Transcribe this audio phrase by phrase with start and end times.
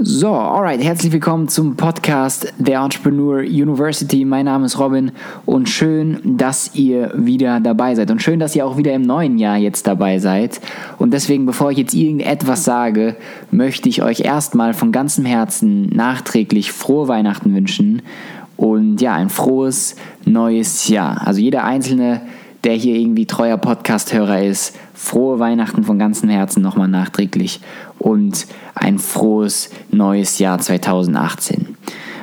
[0.00, 4.24] So, alright, herzlich willkommen zum Podcast der Entrepreneur University.
[4.24, 5.12] Mein Name ist Robin
[5.46, 9.38] und schön, dass ihr wieder dabei seid und schön, dass ihr auch wieder im neuen
[9.38, 10.60] Jahr jetzt dabei seid.
[10.98, 13.14] Und deswegen, bevor ich jetzt irgendetwas sage,
[13.52, 18.02] möchte ich euch erstmal von ganzem Herzen nachträglich frohe Weihnachten wünschen
[18.56, 21.24] und ja, ein frohes neues Jahr.
[21.24, 22.22] Also jeder einzelne
[22.64, 27.60] der hier irgendwie treuer Podcast-Hörer ist, frohe Weihnachten von ganzem Herzen nochmal nachträglich
[27.98, 31.76] und ein frohes neues Jahr 2018.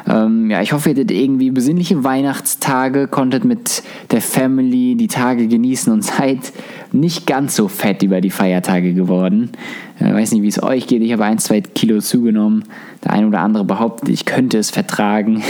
[0.07, 5.47] Ähm, ja, ich hoffe, ihr hattet irgendwie besinnliche Weihnachtstage, konntet mit der Family die Tage
[5.47, 6.51] genießen und seid
[6.91, 9.51] nicht ganz so fett über die Feiertage geworden.
[9.99, 11.01] Ich äh, weiß nicht, wie es euch geht.
[11.03, 12.63] Ich habe ein, zwei Kilo zugenommen.
[13.03, 15.43] Der eine oder andere behauptet, ich könnte es vertragen.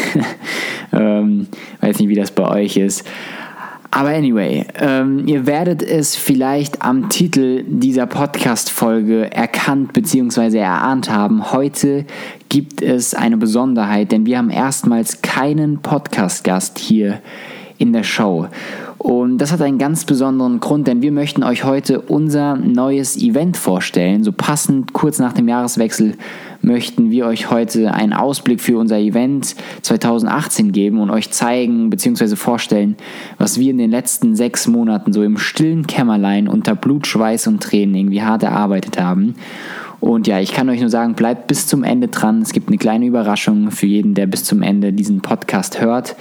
[0.92, 1.48] ähm,
[1.80, 3.08] weiß nicht, wie das bei euch ist.
[3.94, 10.60] Aber anyway, ähm, ihr werdet es vielleicht am Titel dieser Podcast-Folge erkannt bzw.
[10.60, 11.52] erahnt haben.
[11.52, 12.06] Heute
[12.48, 17.20] gibt es eine Besonderheit, denn wir haben erstmals keinen Podcast-Gast hier
[17.80, 18.48] in der Show.
[18.98, 23.58] Und das hat einen ganz besonderen Grund, denn wir möchten euch heute unser neues Event
[23.58, 24.24] vorstellen.
[24.24, 26.14] So passend kurz nach dem Jahreswechsel
[26.62, 32.36] möchten wir euch heute einen Ausblick für unser Event 2018 geben und euch zeigen bzw.
[32.36, 32.96] vorstellen,
[33.38, 37.62] was wir in den letzten sechs Monaten so im stillen Kämmerlein unter Blut, Schweiß und
[37.62, 39.36] Tränen irgendwie hart erarbeitet haben.
[40.00, 42.42] Und ja, ich kann euch nur sagen, bleibt bis zum Ende dran.
[42.42, 46.16] Es gibt eine kleine Überraschung für jeden, der bis zum Ende diesen Podcast hört.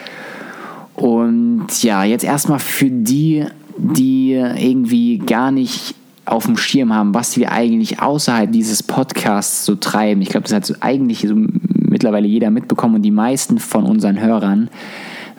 [0.94, 3.46] Und ja, jetzt erstmal für die,
[3.78, 5.95] die irgendwie gar nicht
[6.30, 10.23] auf dem Schirm haben, was wir eigentlich außerhalb dieses Podcasts so treiben.
[10.23, 14.20] Ich glaube, das hat so eigentlich so mittlerweile jeder mitbekommen und die meisten von unseren
[14.20, 14.70] Hörern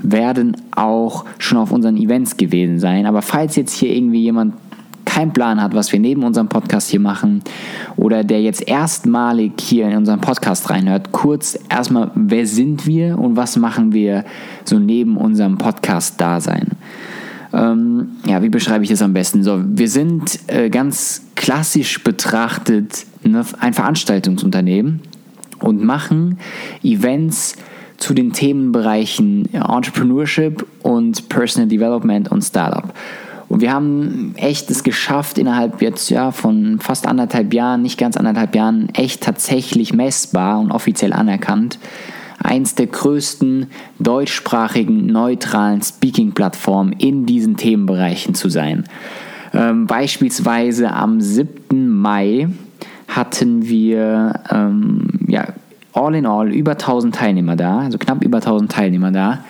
[0.03, 3.05] werden auch schon auf unseren Events gewesen sein.
[3.05, 4.55] Aber falls jetzt hier irgendwie jemand
[5.05, 7.41] keinen Plan hat, was wir neben unserem Podcast hier machen
[7.97, 13.35] oder der jetzt erstmalig hier in unseren Podcast reinhört, kurz erstmal, wer sind wir und
[13.35, 14.25] was machen wir
[14.63, 16.71] so neben unserem Podcast-Dasein?
[17.53, 19.43] Ähm, ja, wie beschreibe ich das am besten?
[19.43, 25.01] So, wir sind äh, ganz klassisch betrachtet ne, ein Veranstaltungsunternehmen
[25.59, 26.39] und machen
[26.83, 27.55] Events
[27.97, 32.93] zu den Themenbereichen Entrepreneurship und Personal Development und Startup.
[33.47, 38.15] Und wir haben echt es geschafft, innerhalb jetzt ja von fast anderthalb Jahren, nicht ganz
[38.15, 41.77] anderthalb Jahren, echt tatsächlich messbar und offiziell anerkannt,
[42.43, 43.67] eins der größten
[43.99, 48.85] deutschsprachigen neutralen Speaking-Plattformen in diesen Themenbereichen zu sein.
[49.53, 51.89] Ähm, beispielsweise am 7.
[51.89, 52.47] Mai
[53.07, 55.47] hatten wir ähm, ja,
[55.93, 59.43] all in all über 1000 Teilnehmer da, also knapp über 1000 Teilnehmer da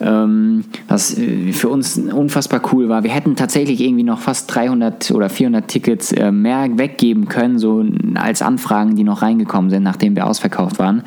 [0.00, 3.04] ähm, was äh, für uns unfassbar cool war.
[3.04, 7.84] Wir hätten tatsächlich irgendwie noch fast 300 oder 400 Tickets äh, mehr weggeben können, so
[8.14, 11.02] als Anfragen, die noch reingekommen sind, nachdem wir ausverkauft waren.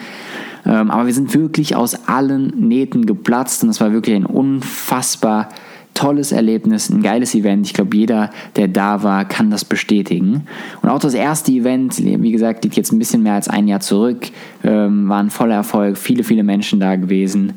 [0.65, 5.49] Ähm, aber wir sind wirklich aus allen Nähten geplatzt und es war wirklich ein unfassbar
[5.93, 7.65] tolles Erlebnis, ein geiles Event.
[7.65, 10.47] Ich glaube, jeder, der da war, kann das bestätigen.
[10.81, 13.79] Und auch das erste Event, wie gesagt, liegt jetzt ein bisschen mehr als ein Jahr
[13.79, 14.27] zurück,
[14.63, 17.53] ähm, war ein voller Erfolg, viele, viele Menschen da gewesen.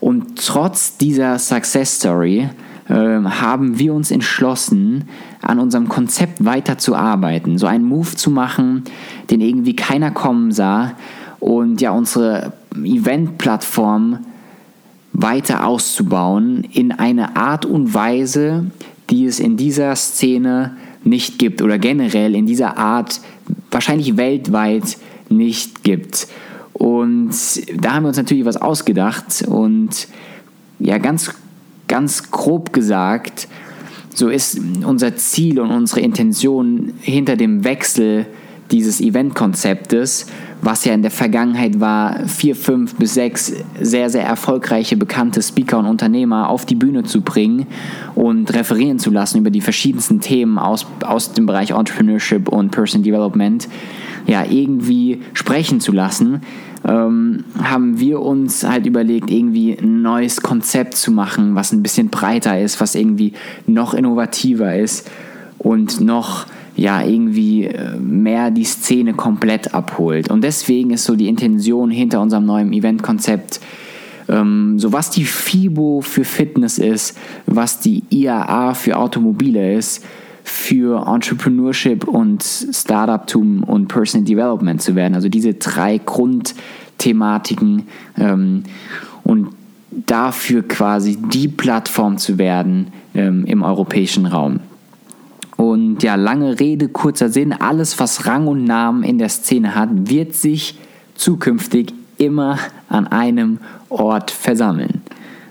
[0.00, 2.48] Und trotz dieser Success Story
[2.88, 5.04] äh, haben wir uns entschlossen,
[5.40, 8.82] an unserem Konzept weiter zu arbeiten, so einen Move zu machen,
[9.30, 10.94] den irgendwie keiner kommen sah
[11.40, 14.26] und ja unsere Event-Plattform
[15.12, 18.70] weiter auszubauen in eine Art und Weise,
[19.10, 23.20] die es in dieser Szene nicht gibt oder generell in dieser Art
[23.70, 26.28] wahrscheinlich weltweit nicht gibt.
[26.72, 27.32] Und
[27.76, 30.08] da haben wir uns natürlich was ausgedacht und
[30.78, 31.34] ja, ganz,
[31.88, 33.48] ganz grob gesagt,
[34.14, 38.26] so ist unser Ziel und unsere Intention hinter dem Wechsel
[38.70, 40.26] dieses Eventkonzeptes,
[40.60, 45.78] was ja in der Vergangenheit war, vier, fünf bis sechs sehr, sehr erfolgreiche, bekannte Speaker
[45.78, 47.66] und Unternehmer auf die Bühne zu bringen
[48.14, 53.02] und referieren zu lassen über die verschiedensten Themen aus, aus dem Bereich Entrepreneurship und Person
[53.02, 53.68] Development,
[54.26, 56.42] ja, irgendwie sprechen zu lassen,
[56.86, 62.08] ähm, haben wir uns halt überlegt, irgendwie ein neues Konzept zu machen, was ein bisschen
[62.08, 63.32] breiter ist, was irgendwie
[63.66, 65.10] noch innovativer ist
[65.58, 66.46] und noch
[66.78, 70.30] ja irgendwie äh, mehr die Szene komplett abholt.
[70.30, 73.60] Und deswegen ist so die Intention hinter unserem neuen Eventkonzept,
[74.28, 80.04] ähm, so was die FIBO für Fitness ist, was die IAA für Automobile ist,
[80.44, 85.14] für Entrepreneurship und Startuptum und Personal Development zu werden.
[85.14, 88.62] Also diese drei Grundthematiken ähm,
[89.24, 89.48] und
[89.90, 94.60] dafür quasi die Plattform zu werden ähm, im europäischen Raum.
[95.58, 99.88] Und ja, lange Rede, kurzer Sinn, alles, was Rang und Namen in der Szene hat,
[99.92, 100.78] wird sich
[101.16, 103.58] zukünftig immer an einem
[103.88, 105.02] Ort versammeln.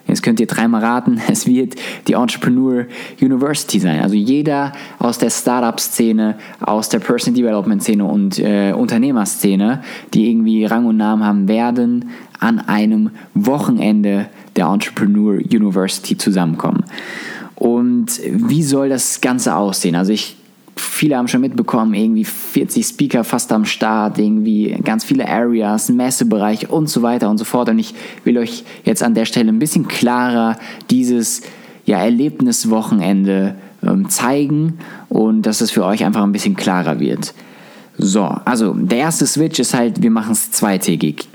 [0.08, 1.76] Jetzt könnt ihr dreimal raten, es wird
[2.08, 2.86] die Entrepreneur
[3.22, 4.00] University sein.
[4.00, 9.84] Also jeder aus der Startup-Szene, aus der Person Development-Szene und äh, Unternehmerszene,
[10.14, 16.86] die irgendwie Rang und Namen haben, werden an einem Wochenende der Entrepreneur University zusammenkommen.
[17.58, 19.96] Und wie soll das Ganze aussehen?
[19.96, 20.38] Also ich
[20.80, 26.70] viele haben schon mitbekommen, irgendwie 40 Speaker fast am Start, irgendwie ganz viele Areas, Messebereich
[26.70, 27.70] und so weiter und so fort.
[27.70, 27.94] Und ich
[28.24, 30.58] will euch jetzt an der Stelle ein bisschen klarer
[30.90, 31.42] dieses
[31.86, 37.34] ja, Erlebniswochenende ähm, zeigen und dass es für euch einfach ein bisschen klarer wird.
[37.98, 41.28] So, also der erste Switch ist halt, wir machen es zweitägig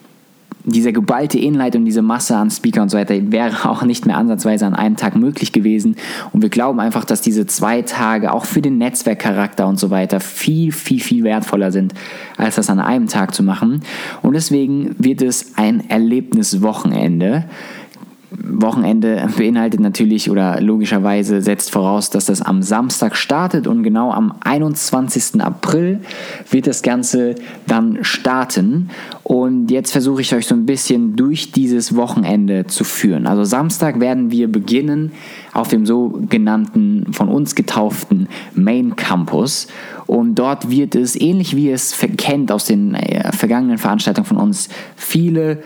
[0.64, 4.16] dieser geballte Inhalt und diese Masse an Speaker und so weiter wäre auch nicht mehr
[4.16, 5.96] ansatzweise an einem Tag möglich gewesen.
[6.32, 10.20] Und wir glauben einfach, dass diese zwei Tage auch für den Netzwerkcharakter und so weiter
[10.20, 11.94] viel, viel, viel wertvoller sind,
[12.36, 13.80] als das an einem Tag zu machen.
[14.22, 17.44] Und deswegen wird es ein Erlebniswochenende.
[18.38, 24.34] Wochenende beinhaltet natürlich oder logischerweise setzt voraus, dass das am Samstag startet und genau am
[24.40, 25.40] 21.
[25.40, 26.00] April
[26.50, 27.34] wird das Ganze
[27.66, 28.90] dann starten.
[29.22, 33.26] Und jetzt versuche ich euch so ein bisschen durch dieses Wochenende zu führen.
[33.26, 35.12] Also Samstag werden wir beginnen
[35.52, 39.66] auf dem sogenannten von uns getauften Main Campus.
[40.06, 44.68] Und dort wird es, ähnlich wie es kennt aus den äh, vergangenen Veranstaltungen von uns,
[44.96, 45.62] viele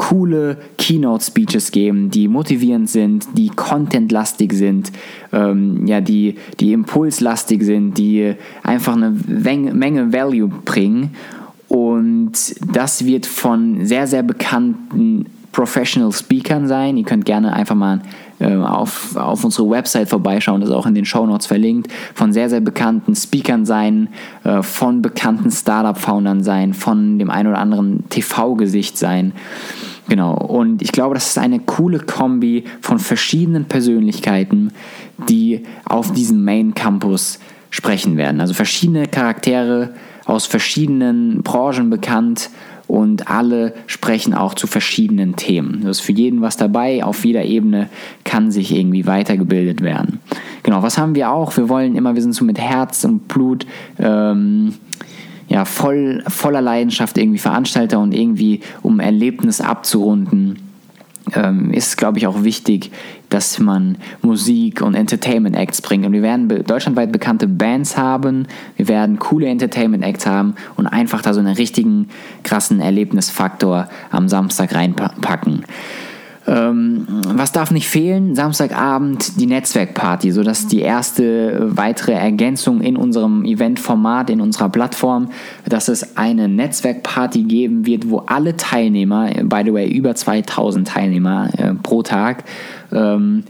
[0.00, 4.92] coole Keynote-Speeches geben, die motivierend sind, die contentlastig sind,
[5.30, 8.32] ähm, ja, die, die impulslastig sind, die
[8.62, 11.10] einfach eine Menge Value bringen.
[11.68, 12.32] Und
[12.74, 16.96] das wird von sehr, sehr bekannten Professional Speakern sein.
[16.96, 18.00] Ihr könnt gerne einfach mal
[18.46, 22.48] auf, auf unsere Website vorbeischauen, das ist auch in den Show Notes verlinkt, von sehr,
[22.48, 24.08] sehr bekannten Speakern sein,
[24.44, 29.32] äh, von bekannten Startup-Foundern sein, von dem ein oder anderen TV-Gesicht sein.
[30.08, 34.72] Genau, und ich glaube, das ist eine coole Kombi von verschiedenen Persönlichkeiten,
[35.28, 37.38] die auf diesem Main Campus
[37.70, 38.40] sprechen werden.
[38.40, 39.94] Also verschiedene Charaktere
[40.24, 42.50] aus verschiedenen Branchen bekannt
[42.90, 45.82] und alle sprechen auch zu verschiedenen Themen.
[45.84, 47.88] Da ist für jeden was dabei, auf jeder Ebene
[48.24, 50.18] kann sich irgendwie weitergebildet werden.
[50.64, 51.56] Genau, was haben wir auch?
[51.56, 53.64] Wir wollen immer, wir sind so mit Herz und Blut.
[53.98, 54.74] Ähm,
[55.48, 60.58] ja, voll, voller Leidenschaft irgendwie Veranstalter und irgendwie, um Erlebnis abzurunden,
[61.34, 62.90] ähm, ist, glaube ich, auch wichtig,
[63.28, 66.04] dass man Musik und Entertainment Acts bringt.
[66.04, 68.46] Und wir werden be deutschlandweit bekannte Bands haben,
[68.76, 72.08] wir werden coole Entertainment Acts haben und einfach da so einen richtigen
[72.42, 75.64] krassen Erlebnisfaktor am Samstag reinpacken.
[76.50, 77.06] Ähm,
[77.36, 78.34] was darf nicht fehlen?
[78.34, 85.28] Samstagabend die Netzwerkparty, sodass die erste weitere Ergänzung in unserem Eventformat, in unserer Plattform,
[85.68, 91.50] dass es eine Netzwerkparty geben wird, wo alle Teilnehmer, by the way, über 2000 Teilnehmer
[91.56, 92.42] äh, pro Tag,
[92.92, 93.44] ähm,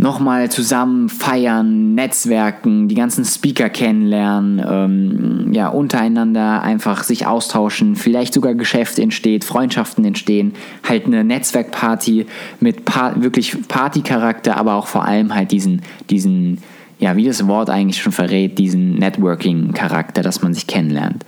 [0.00, 8.32] nochmal zusammen feiern, netzwerken, die ganzen Speaker kennenlernen, ähm, ja, untereinander einfach sich austauschen, vielleicht
[8.32, 10.54] sogar Geschäfte entsteht, Freundschaften entstehen,
[10.88, 12.26] halt eine Netzwerkparty
[12.60, 16.58] mit pa wirklich Partycharakter, aber auch vor allem halt diesen, diesen,
[16.98, 21.26] ja, wie das Wort eigentlich schon verrät, diesen Networking-Charakter, dass man sich kennenlernt.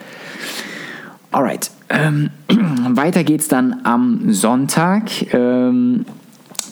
[1.31, 1.71] Alright.
[1.91, 5.11] Ähm, weiter geht's dann am Sonntag.
[5.35, 6.07] Ähm,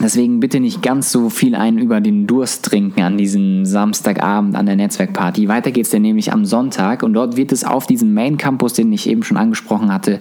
[0.01, 4.65] Deswegen bitte nicht ganz so viel ein über den Durst trinken an diesem Samstagabend an
[4.65, 5.47] der Netzwerkparty.
[5.47, 8.73] Weiter geht es dann nämlich am Sonntag und dort wird es auf diesem Main Campus,
[8.73, 10.19] den ich eben schon angesprochen hatte,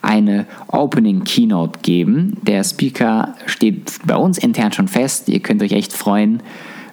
[0.00, 2.38] eine Opening Keynote geben.
[2.42, 5.28] Der Speaker steht bei uns intern schon fest.
[5.28, 6.42] Ihr könnt euch echt freuen.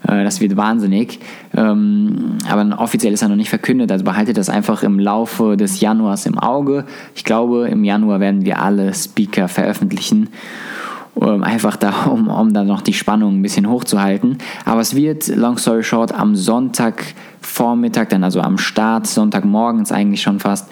[0.08, 1.20] Äh, das wird wahnsinnig.
[1.56, 5.80] Ähm, aber offiziell ist er noch nicht verkündet, also behaltet das einfach im Laufe des
[5.80, 6.86] Januars im Auge.
[7.16, 10.30] Ich glaube, im Januar werden wir alle Speaker veröffentlichen.
[11.22, 14.38] Ähm, einfach da, um, um dann noch die Spannung ein bisschen hochzuhalten.
[14.66, 20.40] Aber es wird, long story short, am Sonntagvormittag, dann also am Start, Sonntagmorgens eigentlich schon
[20.40, 20.72] fast,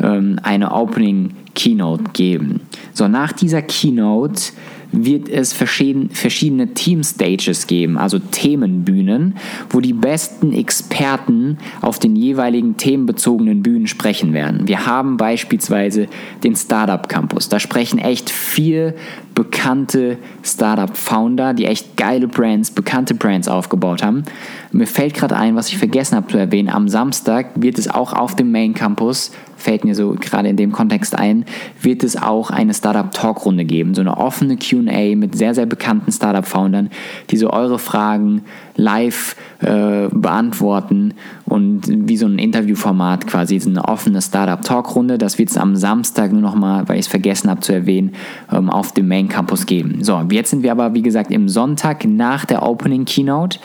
[0.00, 2.60] ähm, eine Opening Keynote geben.
[2.94, 4.52] So, nach dieser Keynote
[4.92, 9.36] wird es verschiedene Team-Stages geben, also Themenbühnen,
[9.70, 14.68] wo die besten Experten auf den jeweiligen themenbezogenen Bühnen sprechen werden.
[14.68, 16.08] Wir haben beispielsweise
[16.44, 17.48] den Startup Campus.
[17.48, 18.94] Da sprechen echt vier
[19.34, 24.24] bekannte Startup-Founder, die echt geile Brands, bekannte Brands aufgebaut haben.
[24.72, 26.68] Mir fällt gerade ein, was ich vergessen habe zu erwähnen.
[26.68, 29.32] Am Samstag wird es auch auf dem Main Campus,
[29.62, 31.44] fällt mir so gerade in dem Kontext ein,
[31.80, 33.94] wird es auch eine Startup-Talk-Runde geben.
[33.94, 36.90] So eine offene QA mit sehr, sehr bekannten Startup-Foundern,
[37.30, 38.42] die so eure Fragen
[38.76, 41.14] live äh, beantworten
[41.44, 45.18] und wie so ein Interviewformat quasi, so eine offene Startup-Talk-Runde.
[45.18, 48.14] Das wird es am Samstag nur nochmal, weil ich es vergessen habe zu erwähnen,
[48.50, 50.02] ähm, auf dem Main Campus geben.
[50.02, 53.58] So, jetzt sind wir aber, wie gesagt, im Sonntag nach der Opening Keynote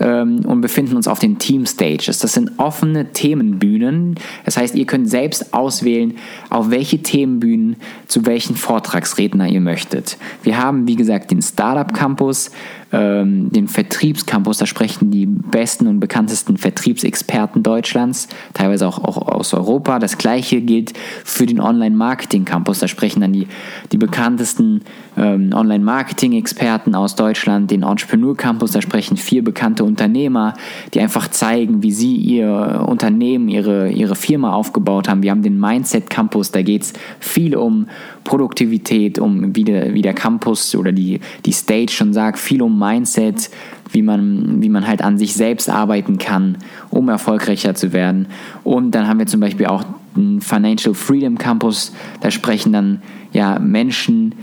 [0.00, 2.18] ähm, und befinden uns auf den Team Stages.
[2.18, 4.16] Das sind offene Themenbühnen.
[4.44, 6.14] Das heißt, ihr könnt selbst auswählen,
[6.48, 7.76] auf welche Themenbühnen
[8.06, 10.16] zu welchen Vortragsredner ihr möchtet.
[10.42, 12.50] Wir haben, wie gesagt, den Startup Campus,
[12.92, 19.54] ähm, den Vertriebscampus, da sprechen die besten und bekanntesten Vertriebsexperten Deutschlands, teilweise auch, auch aus
[19.54, 19.98] Europa.
[19.98, 20.92] Das gleiche gilt
[21.24, 23.46] für den Online-Marketing-Campus, da sprechen dann die,
[23.92, 24.82] die bekanntesten
[25.16, 30.54] ähm, Online-Marketing-Experten aus Deutschland, den Entrepreneur-Campus, da sprechen vier bekannte Unternehmer,
[30.94, 35.22] die einfach zeigen, wie sie ihr Unternehmen, ihre, ihre Firma aufgebaut haben.
[35.22, 37.86] Wir haben den Mindset-Campus, da geht es viel um
[38.24, 42.79] Produktivität, um wie der, wie der Campus oder die, die Stage schon sagt, viel um
[42.80, 43.50] Mindset,
[43.92, 46.58] wie man, wie man halt an sich selbst arbeiten kann,
[46.90, 48.26] um erfolgreicher zu werden.
[48.64, 49.84] Und dann haben wir zum Beispiel auch
[50.16, 54.34] den Financial Freedom Campus, da sprechen dann ja Menschen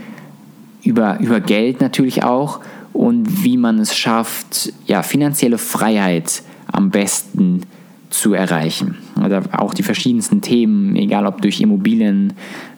[0.82, 2.60] über, über Geld natürlich auch
[2.94, 6.42] und wie man es schafft, ja, finanzielle Freiheit
[6.72, 7.77] am besten zu
[8.10, 8.96] zu erreichen.
[9.20, 12.32] Also auch die verschiedensten Themen, egal ob durch Immobilien,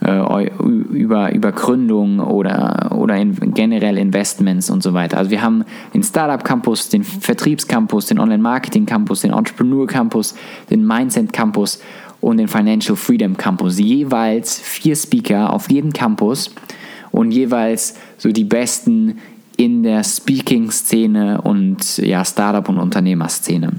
[0.05, 5.19] äh, über, über Gründung oder, oder in, generell Investments und so weiter.
[5.19, 10.35] Also wir haben den Startup Campus, den Vertriebscampus, den Online Marketing Campus, den Entrepreneur Campus,
[10.69, 11.81] den Mindset Campus
[12.21, 13.79] und den Financial Freedom Campus.
[13.79, 16.53] Jeweils vier Speaker auf jedem Campus
[17.13, 19.19] und jeweils so die besten
[19.57, 23.73] in der Speaking-Szene und ja, Startup- und Unternehmerszene.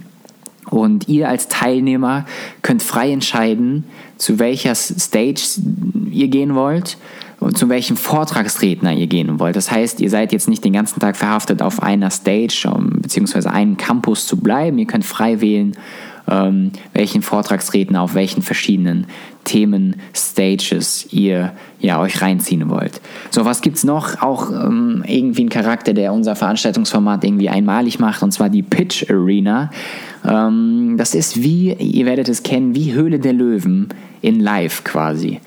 [0.72, 2.26] Und ihr als Teilnehmer
[2.62, 3.84] könnt frei entscheiden,
[4.18, 5.62] zu welcher Stage
[6.10, 6.98] ihr gehen wollt
[7.42, 9.58] und zu welchem Vortragsredner ihr gehen wollt.
[9.58, 13.52] Das heißt, ihr seid jetzt nicht den ganzen Tag verhaftet auf einer Stage um, beziehungsweise
[13.52, 14.78] einem Campus zu bleiben.
[14.78, 15.76] Ihr könnt frei wählen,
[16.30, 19.08] ähm, welchen Vortragsredner auf welchen verschiedenen
[19.44, 23.02] Themen, Stages ihr ja, euch reinziehen wollt.
[23.32, 24.22] So, was gibt es noch?
[24.22, 29.10] Auch ähm, irgendwie ein Charakter, der unser Veranstaltungsformat irgendwie einmalig macht, und zwar die Pitch
[29.10, 29.72] Arena.
[30.24, 33.90] Ähm, das ist wie, ihr werdet es kennen, wie Höhle der Löwen
[34.22, 35.40] in Live quasi.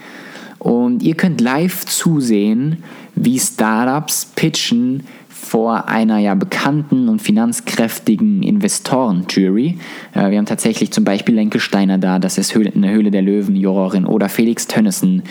[0.58, 2.82] Und ihr könnt live zusehen,
[3.14, 5.04] wie Startups pitchen
[5.44, 9.78] vor einer ja bekannten und finanzkräftigen Investoren-Jury.
[10.14, 13.22] Äh, wir haben tatsächlich zum Beispiel Lenke Steiner da, das ist Höhle, eine Höhle der
[13.22, 15.22] Löwen-Jurorin, oder Felix Tönnissen,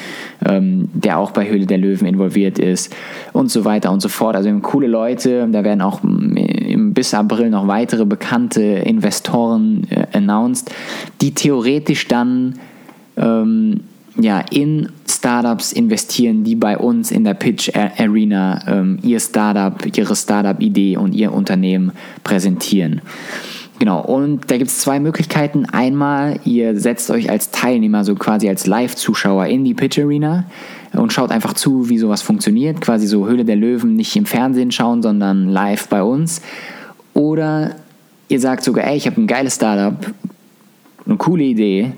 [0.45, 2.95] ähm, der auch bei Höhle der Löwen involviert ist
[3.33, 4.35] und so weiter und so fort.
[4.35, 10.05] Also wir haben coole Leute, da werden auch bis April noch weitere bekannte Investoren äh,
[10.13, 10.71] announced,
[11.21, 12.59] die theoretisch dann
[13.17, 13.81] ähm,
[14.17, 20.15] ja, in Startups investieren, die bei uns in der Pitch Arena ähm, ihr Startup, ihre
[20.15, 21.91] Startup-Idee und ihr Unternehmen
[22.23, 23.01] präsentieren.
[23.79, 25.65] Genau, und da gibt es zwei Möglichkeiten.
[25.65, 30.45] Einmal, ihr setzt euch als Teilnehmer, so quasi als Live-Zuschauer in die Pitch Arena
[30.93, 32.81] und schaut einfach zu, wie sowas funktioniert.
[32.81, 36.41] Quasi so Höhle der Löwen nicht im Fernsehen schauen, sondern live bei uns.
[37.13, 37.75] Oder
[38.29, 39.95] ihr sagt sogar, ey, ich habe ein geiles Startup,
[41.05, 41.93] eine coole Idee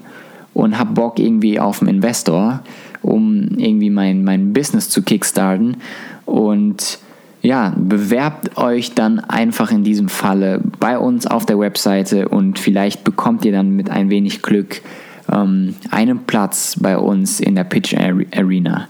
[0.55, 2.61] und habe Bock irgendwie auf einen Investor,
[3.03, 5.77] um irgendwie mein, mein Business zu kickstarten.
[6.25, 6.97] Und
[7.43, 13.03] ja, bewerbt euch dann einfach in diesem Falle bei uns auf der Webseite und vielleicht
[13.03, 14.81] bekommt ihr dann mit ein wenig Glück
[15.31, 18.87] ähm, einen Platz bei uns in der Pitch Arena.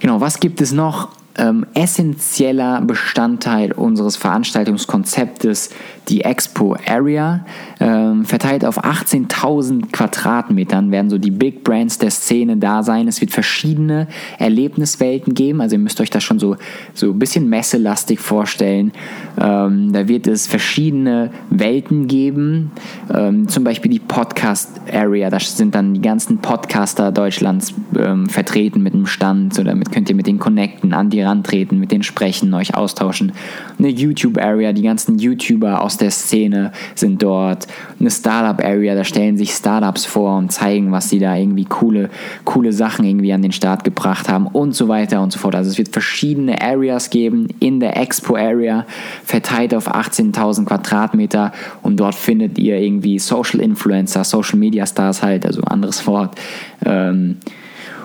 [0.00, 1.08] Genau, was gibt es noch?
[1.40, 5.70] ähm, essentieller Bestandteil unseres Veranstaltungskonzeptes,
[6.08, 7.44] die Expo Area.
[7.80, 13.08] Ähm, verteilt auf 18.000 Quadratmetern werden so die Big Brands der Szene da sein.
[13.08, 14.08] Es wird verschiedene
[14.38, 15.60] Erlebniswelten geben.
[15.60, 16.56] Also ihr müsst euch das schon so,
[16.94, 18.92] so ein bisschen messelastig vorstellen.
[19.40, 22.72] Ähm, da wird es verschiedene Welten geben.
[23.14, 25.30] Ähm, zum Beispiel die Podcast Area.
[25.30, 29.58] Da sind dann die ganzen Podcaster Deutschlands ähm, vertreten mit einem Stand.
[29.58, 30.92] Oder mit könnt ihr mit denen connecten.
[30.92, 33.32] Andi die rantreten, mit denen sprechen, euch austauschen.
[33.78, 37.66] Eine YouTube-Area, die ganzen YouTuber aus der Szene sind dort.
[37.98, 42.10] Eine Startup-Area, da stellen sich Startups vor und zeigen, was sie da irgendwie coole,
[42.44, 45.54] coole Sachen irgendwie an den Start gebracht haben und so weiter und so fort.
[45.54, 48.86] Also es wird verschiedene Areas geben in der Expo-Area,
[49.24, 55.46] verteilt auf 18.000 Quadratmeter und dort findet ihr irgendwie Social Influencer, Social Media Stars halt,
[55.46, 56.38] also anderes Wort.
[56.84, 57.36] Ähm,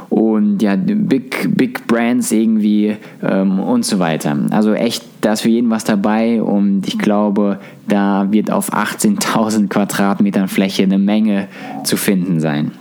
[0.09, 4.37] und ja, Big, Big Brands irgendwie ähm, und so weiter.
[4.51, 9.67] Also echt, da ist für jeden was dabei und ich glaube, da wird auf 18.000
[9.67, 11.47] Quadratmetern Fläche eine Menge
[11.83, 12.71] zu finden sein.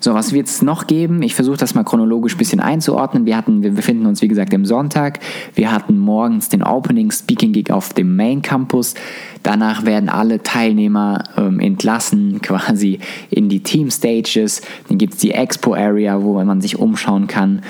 [0.00, 1.22] So, was wird es noch geben?
[1.22, 3.24] Ich versuche das mal chronologisch ein bisschen einzuordnen.
[3.24, 5.20] Wir hatten, wir befinden uns wie gesagt im Sonntag.
[5.54, 8.94] Wir hatten morgens den Opening Speaking Gig auf dem Main Campus.
[9.42, 12.98] Danach werden alle Teilnehmer ähm, entlassen, quasi
[13.30, 14.60] in die Team Stages.
[14.88, 17.62] Dann gibt es die Expo Area, wo man sich umschauen kann.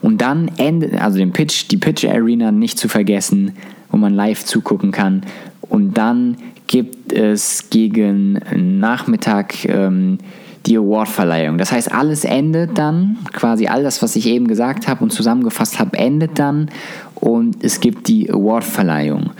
[0.00, 3.56] Und dann endet, also den Pitch, die Pitch Arena nicht zu vergessen,
[3.90, 5.22] wo man live zugucken kann.
[5.60, 6.36] Und dann
[6.68, 8.38] gibt es gegen
[8.78, 10.18] Nachmittag ähm,
[10.66, 11.58] die Awardverleihung.
[11.58, 15.78] Das heißt, alles endet dann, quasi all das, was ich eben gesagt habe und zusammengefasst
[15.78, 16.70] habe, endet dann
[17.14, 19.30] und es gibt die Awardverleihung.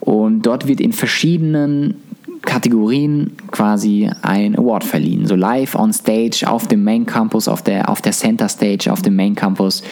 [0.00, 1.94] Und dort wird in verschiedenen
[2.42, 5.26] Kategorien quasi ein Award verliehen.
[5.26, 9.00] So live on stage auf dem Main Campus, auf der, auf der Center Stage, auf
[9.00, 9.82] dem Main Campus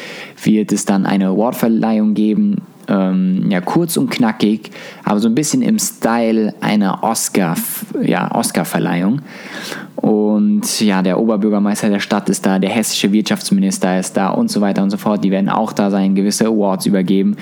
[0.43, 2.57] wird es dann eine Awardverleihung geben.
[2.91, 4.73] Ähm, ja, kurz und knackig,
[5.05, 7.55] aber so ein bisschen im Style einer Oscar,
[8.03, 9.23] ja, Oscar-Verleihung.
[9.95, 14.61] Und ja, der Oberbürgermeister der Stadt ist da, der hessische Wirtschaftsminister ist da und so
[14.61, 15.23] weiter und so fort.
[15.23, 17.37] Die werden auch da sein, gewisse Awards übergeben.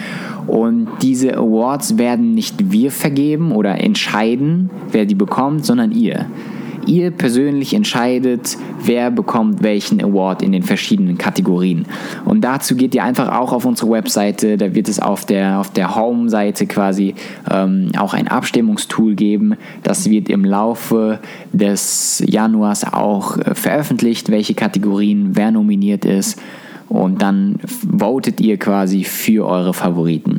[0.46, 6.26] Und diese Awards werden nicht wir vergeben oder entscheiden, wer die bekommt, sondern ihr.
[6.88, 11.84] Ihr persönlich entscheidet, wer bekommt welchen Award in den verschiedenen Kategorien.
[12.24, 14.56] Und dazu geht ihr einfach auch auf unsere Webseite.
[14.56, 17.14] Da wird es auf der, auf der Home-Seite quasi
[17.50, 19.54] ähm, auch ein Abstimmungstool geben.
[19.82, 21.18] Das wird im Laufe
[21.52, 26.40] des Januars auch äh, veröffentlicht, welche Kategorien, wer nominiert ist.
[26.88, 27.56] Und dann
[27.98, 30.37] votet ihr quasi für eure Favoriten.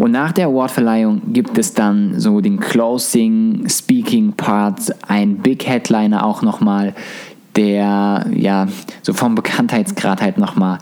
[0.00, 6.24] Und nach der Awardverleihung gibt es dann so den Closing Speaking Part, ein Big Headliner
[6.24, 6.94] auch nochmal,
[7.54, 8.66] der ja
[9.02, 10.78] so vom Bekanntheitsgrad halt nochmal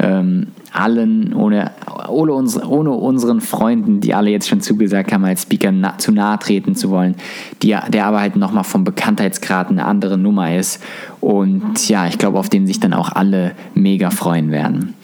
[0.00, 1.70] ähm, allen, ohne,
[2.08, 6.10] ohne, unsere, ohne unseren Freunden, die alle jetzt schon zugesagt haben, als Speaker na, zu
[6.10, 7.14] nahe treten zu wollen,
[7.62, 10.82] die, der aber halt nochmal vom Bekanntheitsgrad eine andere Nummer ist.
[11.20, 14.94] Und ja, ich glaube, auf den sich dann auch alle mega freuen werden.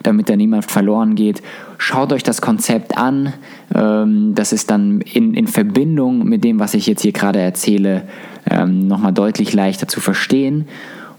[0.02, 1.42] damit da niemand verloren geht.
[1.76, 3.34] Schaut euch das Konzept an.
[3.74, 8.04] Ähm, das ist dann in, in Verbindung mit dem, was ich jetzt hier gerade erzähle,
[8.48, 10.66] ähm, nochmal deutlich leichter zu verstehen.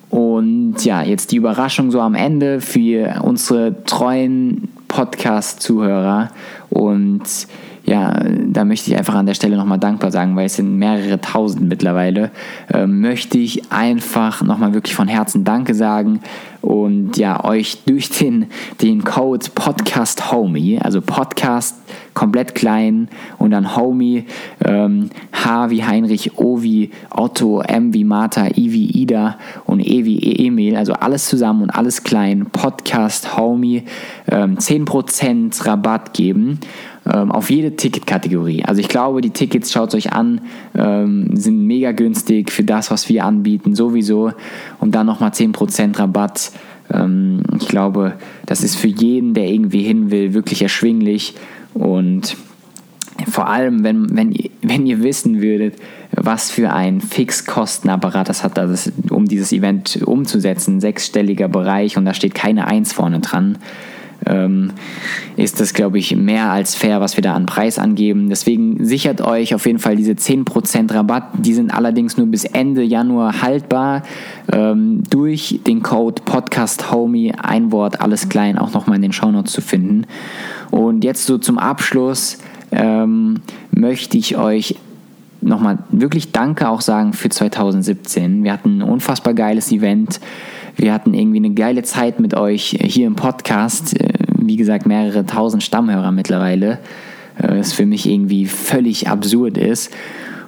[0.10, 6.30] Und ja, jetzt die Überraschung so am Ende für unsere treuen Podcast-Zuhörer.
[6.70, 7.24] Und
[7.88, 8.14] ja,
[8.48, 11.70] da möchte ich einfach an der Stelle nochmal dankbar sagen, weil es sind mehrere tausend
[11.70, 12.32] mittlerweile.
[12.74, 16.20] Äh, möchte ich einfach nochmal wirklich von Herzen Danke sagen
[16.60, 18.48] und ja, euch durch den,
[18.82, 21.78] den Code Podcast Homie, also Podcast
[22.14, 24.26] komplett klein und dann Homie,
[24.66, 30.04] ähm, H wie Heinrich, O wie Otto, M wie Martha, I wie Ida und E
[30.04, 33.84] wie Emil, also alles zusammen und alles klein, Podcast Homie,
[34.30, 36.60] ähm, 10% Rabatt geben
[37.14, 38.64] ähm, auf jede Ticketkategorie.
[38.66, 40.42] Also ich glaube, die Tickets, schaut euch an,
[40.76, 44.34] ähm, sind mega günstig für das, was wir anbieten, sowieso.
[44.80, 46.52] Und dann nochmal 10% Rabatt.
[46.92, 48.14] Ähm, ich glaube,
[48.46, 51.36] das ist für jeden, der irgendwie hin will, wirklich erschwinglich.
[51.74, 52.36] Und
[53.30, 55.76] vor allem, wenn, wenn, wenn ihr wissen würdet,
[56.12, 62.14] was für ein Fixkostenapparat das hat, also um dieses Event umzusetzen, sechsstelliger Bereich und da
[62.14, 63.58] steht keine Eins vorne dran
[64.28, 64.72] ähm,
[65.36, 68.30] ist das, glaube ich, mehr als fair, was wir da an Preis angeben.
[68.30, 71.24] Deswegen sichert euch auf jeden Fall diese 10% Rabatt.
[71.38, 74.04] Die sind allerdings nur bis Ende Januar haltbar.
[74.52, 79.54] Ähm, durch den Code Podcast Homie, ein Wort, alles klein, auch nochmal in den Shownotes
[79.54, 80.06] zu finden.
[80.72, 82.40] Und jetzt so zum Abschluss
[82.72, 84.76] ähm, möchte ich euch
[85.42, 88.44] nochmal wirklich Danke auch sagen für 2017.
[88.44, 90.20] Wir hatten ein unfassbar geiles Event.
[90.76, 93.96] Wir hatten irgendwie eine geile Zeit mit euch hier im Podcast.
[94.48, 96.80] Wie gesagt, mehrere tausend Stammhörer mittlerweile.
[97.38, 99.92] Was äh, für mich irgendwie völlig absurd ist.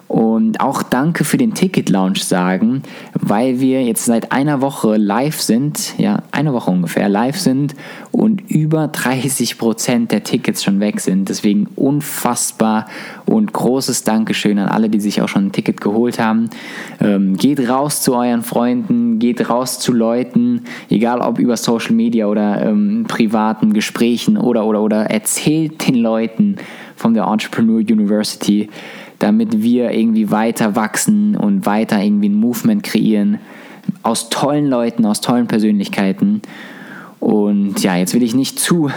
[0.09, 2.81] Und auch danke für den Ticket-Launch sagen,
[3.13, 7.75] weil wir jetzt seit einer Woche live sind, ja, eine Woche ungefähr live sind
[8.11, 11.29] und über 30 Prozent der Tickets schon weg sind.
[11.29, 12.87] Deswegen unfassbar
[13.27, 16.49] und großes Dankeschön an alle, die sich auch schon ein Ticket geholt haben.
[16.99, 22.25] Ähm, geht raus zu euren Freunden, geht raus zu Leuten, egal ob über Social Media
[22.25, 26.55] oder ähm, privaten Gesprächen oder, oder, oder erzählt den Leuten
[26.95, 28.69] von der Entrepreneur University
[29.19, 33.39] damit wir irgendwie weiter wachsen und weiter irgendwie ein Movement kreieren
[34.03, 36.41] aus tollen Leuten, aus tollen Persönlichkeiten.
[37.19, 38.89] Und ja, jetzt will ich nicht zu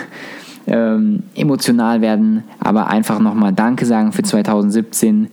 [0.66, 5.28] ähm, emotional werden, aber einfach nochmal Danke sagen für 2017.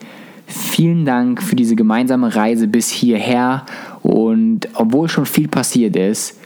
[0.48, 3.66] Vielen Dank für diese gemeinsame Reise bis hierher.
[4.02, 6.40] Und obwohl schon viel passiert ist,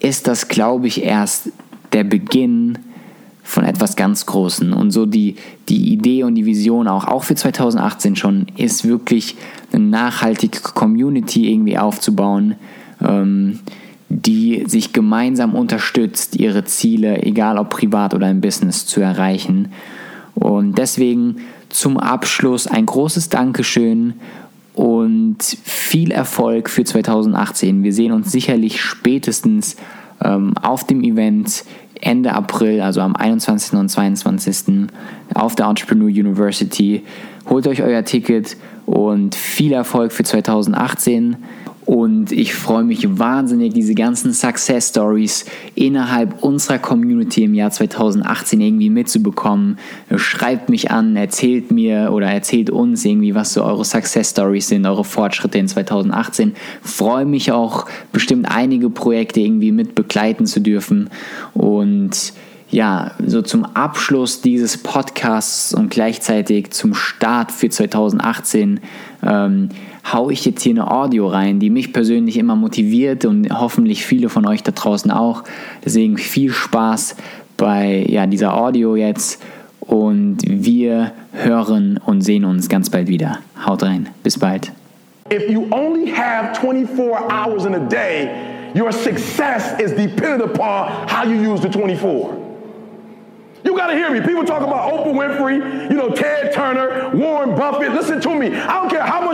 [0.00, 1.52] ist das, glaube ich, erst
[1.92, 2.78] der Beginn
[3.46, 4.72] von etwas ganz Großen.
[4.72, 5.36] Und so die,
[5.68, 9.36] die Idee und die Vision auch, auch für 2018 schon, ist wirklich
[9.72, 12.56] eine nachhaltige Community irgendwie aufzubauen,
[13.00, 13.60] ähm,
[14.08, 19.68] die sich gemeinsam unterstützt, ihre Ziele, egal ob privat oder im Business, zu erreichen.
[20.34, 21.36] Und deswegen
[21.68, 24.14] zum Abschluss ein großes Dankeschön
[24.74, 27.84] und viel Erfolg für 2018.
[27.84, 29.76] Wir sehen uns sicherlich spätestens
[30.22, 31.64] ähm, auf dem Event
[32.00, 33.78] Ende April, also am 21.
[33.78, 34.88] und 22.
[35.34, 37.04] auf der Entrepreneur University.
[37.48, 38.56] Holt euch euer Ticket
[38.86, 41.36] und viel Erfolg für 2018.
[41.86, 45.44] Und ich freue mich wahnsinnig, diese ganzen Success Stories
[45.76, 49.78] innerhalb unserer Community im Jahr 2018 irgendwie mitzubekommen.
[50.16, 54.84] Schreibt mich an, erzählt mir oder erzählt uns irgendwie, was so eure Success Stories sind,
[54.84, 56.54] eure Fortschritte in 2018.
[56.82, 61.08] Freue mich auch, bestimmt einige Projekte irgendwie mit begleiten zu dürfen.
[61.54, 62.32] Und
[62.68, 68.80] ja, so zum Abschluss dieses Podcasts und gleichzeitig zum Start für 2018
[69.22, 69.68] ähm,
[70.12, 74.28] haue ich jetzt hier eine Audio rein, die mich persönlich immer motiviert und hoffentlich viele
[74.28, 75.42] von euch da draußen auch.
[75.84, 77.16] Deswegen viel Spaß
[77.56, 79.42] bei ja, dieser Audio jetzt
[79.80, 83.38] und wir hören und sehen uns ganz bald wieder.
[83.64, 84.72] Haut rein, bis bald.
[85.32, 88.30] If you only have 24 hours in a day,
[88.74, 92.46] your success is dependent upon how you use the 24.
[93.66, 94.20] You got to hear me.
[94.20, 97.92] People talk about Oprah Winfrey, you know, Ted Turner, Warren Buffett.
[97.92, 98.54] Listen to me.
[98.54, 99.25] I don't care how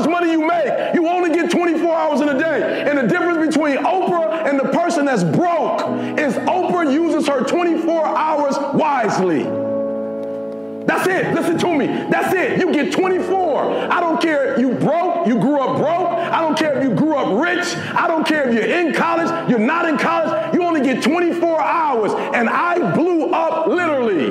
[11.83, 12.11] me.
[12.11, 12.59] That's it.
[12.59, 13.93] You get 24.
[13.93, 16.09] I don't care if you broke, you grew up broke.
[16.09, 17.77] I don't care if you grew up rich.
[17.95, 20.55] I don't care if you're in college, you're not in college.
[20.55, 22.13] You only get 24 hours.
[22.35, 24.31] And I blew up literally.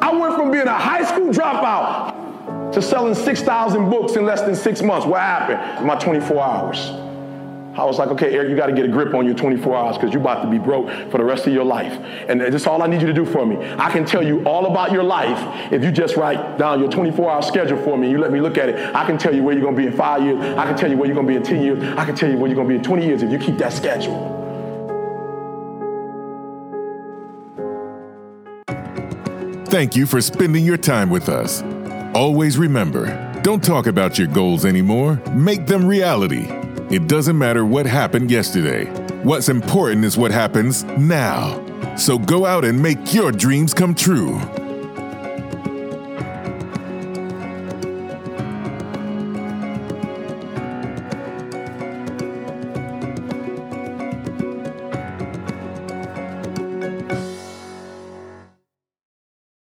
[0.00, 4.54] I went from being a high school dropout to selling 6,000 books in less than
[4.54, 5.06] six months.
[5.06, 5.86] What happened?
[5.86, 6.90] My 24 hours.
[7.76, 9.96] I was like, okay, Eric, you got to get a grip on your 24 hours
[9.98, 11.92] because you're about to be broke for the rest of your life.
[12.28, 13.56] And that's all I need you to do for me.
[13.78, 17.30] I can tell you all about your life if you just write down your 24
[17.30, 18.06] hour schedule for me.
[18.06, 18.94] And you let me look at it.
[18.94, 20.38] I can tell you where you're going to be in five years.
[20.56, 21.98] I can tell you where you're going to be in 10 years.
[21.98, 23.58] I can tell you where you're going to be in 20 years if you keep
[23.58, 24.32] that schedule.
[29.66, 31.62] Thank you for spending your time with us.
[32.14, 36.48] Always remember don't talk about your goals anymore, make them reality.
[36.88, 38.84] It doesn't matter what happened yesterday.
[39.24, 41.60] What's important is what happens now.
[41.96, 44.38] So go out and make your dreams come true.